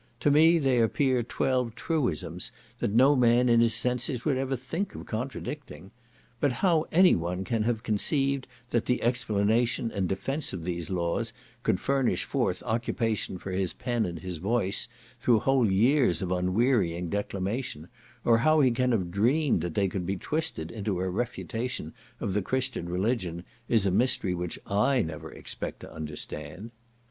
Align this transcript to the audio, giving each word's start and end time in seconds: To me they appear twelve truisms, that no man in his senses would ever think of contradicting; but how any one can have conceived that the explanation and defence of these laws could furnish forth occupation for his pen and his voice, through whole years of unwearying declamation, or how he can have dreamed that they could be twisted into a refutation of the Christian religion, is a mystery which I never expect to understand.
To 0.21 0.31
me 0.31 0.57
they 0.57 0.79
appear 0.79 1.21
twelve 1.21 1.75
truisms, 1.75 2.51
that 2.79 2.89
no 2.89 3.15
man 3.15 3.47
in 3.47 3.59
his 3.59 3.75
senses 3.75 4.25
would 4.25 4.35
ever 4.35 4.55
think 4.55 4.95
of 4.95 5.05
contradicting; 5.05 5.91
but 6.39 6.51
how 6.53 6.87
any 6.91 7.13
one 7.15 7.43
can 7.43 7.61
have 7.61 7.83
conceived 7.83 8.47
that 8.71 8.85
the 8.85 9.03
explanation 9.03 9.91
and 9.91 10.09
defence 10.09 10.53
of 10.53 10.63
these 10.63 10.89
laws 10.89 11.33
could 11.61 11.79
furnish 11.79 12.23
forth 12.23 12.63
occupation 12.63 13.37
for 13.37 13.51
his 13.51 13.73
pen 13.73 14.07
and 14.07 14.17
his 14.17 14.37
voice, 14.37 14.87
through 15.19 15.37
whole 15.41 15.71
years 15.71 16.23
of 16.23 16.31
unwearying 16.31 17.07
declamation, 17.11 17.87
or 18.25 18.39
how 18.39 18.59
he 18.59 18.71
can 18.71 18.93
have 18.93 19.11
dreamed 19.11 19.61
that 19.61 19.75
they 19.75 19.87
could 19.87 20.07
be 20.07 20.17
twisted 20.17 20.71
into 20.71 20.99
a 20.99 21.07
refutation 21.07 21.93
of 22.19 22.33
the 22.33 22.41
Christian 22.41 22.89
religion, 22.89 23.43
is 23.69 23.85
a 23.85 23.91
mystery 23.91 24.33
which 24.33 24.57
I 24.65 25.03
never 25.03 25.31
expect 25.31 25.81
to 25.81 25.93
understand. 25.93 26.71